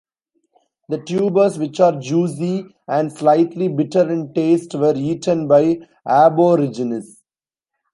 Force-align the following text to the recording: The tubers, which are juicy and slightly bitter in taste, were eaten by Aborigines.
The 0.89 0.97
tubers, 0.97 1.59
which 1.59 1.79
are 1.79 1.99
juicy 1.99 2.65
and 2.87 3.13
slightly 3.13 3.67
bitter 3.67 4.11
in 4.11 4.33
taste, 4.33 4.73
were 4.73 4.95
eaten 4.95 5.47
by 5.47 5.81
Aborigines. 6.07 7.21